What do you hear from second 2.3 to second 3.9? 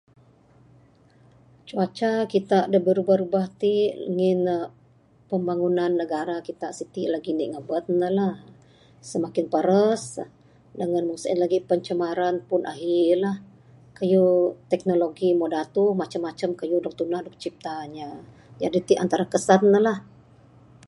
kita da birubah rubah ti